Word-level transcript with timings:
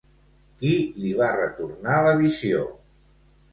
Qui 0.61 0.71
li 1.03 1.11
va 1.19 1.29
retornar 1.35 2.01
la 2.09 2.17
visió? 2.25 2.65